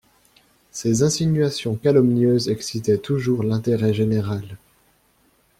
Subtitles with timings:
[0.71, 4.57] Ces insinuations calomnieuses excitaient toujours l'intérêt général.